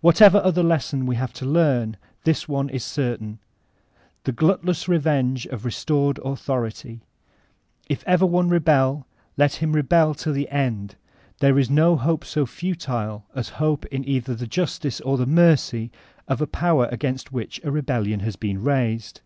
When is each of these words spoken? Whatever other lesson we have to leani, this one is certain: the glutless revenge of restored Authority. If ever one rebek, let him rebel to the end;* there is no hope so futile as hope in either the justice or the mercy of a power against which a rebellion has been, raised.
Whatever 0.00 0.38
other 0.44 0.62
lesson 0.62 1.06
we 1.06 1.16
have 1.16 1.32
to 1.32 1.44
leani, 1.44 1.96
this 2.22 2.48
one 2.48 2.68
is 2.68 2.84
certain: 2.84 3.40
the 4.22 4.30
glutless 4.30 4.86
revenge 4.86 5.44
of 5.46 5.64
restored 5.64 6.20
Authority. 6.24 7.00
If 7.88 8.04
ever 8.06 8.24
one 8.24 8.48
rebek, 8.48 9.02
let 9.36 9.54
him 9.56 9.72
rebel 9.72 10.14
to 10.22 10.30
the 10.30 10.48
end;* 10.50 10.94
there 11.40 11.58
is 11.58 11.68
no 11.68 11.96
hope 11.96 12.24
so 12.24 12.46
futile 12.46 13.26
as 13.34 13.48
hope 13.58 13.84
in 13.86 14.08
either 14.08 14.36
the 14.36 14.46
justice 14.46 15.00
or 15.00 15.16
the 15.18 15.26
mercy 15.26 15.90
of 16.28 16.40
a 16.40 16.46
power 16.46 16.86
against 16.92 17.32
which 17.32 17.60
a 17.64 17.72
rebellion 17.72 18.20
has 18.20 18.36
been, 18.36 18.62
raised. 18.62 19.20